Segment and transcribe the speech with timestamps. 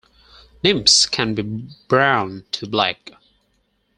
[0.63, 1.43] Nymphs can be
[1.87, 3.11] brown to black.